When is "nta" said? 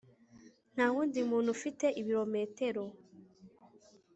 0.73-0.85